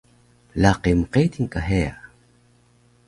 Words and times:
laqi 0.61 0.91
mqedil 0.99 1.45
ka 1.53 1.61
heya 1.67 1.91